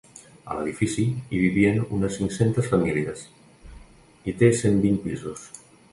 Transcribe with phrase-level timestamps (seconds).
[0.53, 1.03] A l’edifici,
[1.35, 3.23] hi vivien unes cinc-cents famílies
[4.33, 5.45] i té cent vint pisos.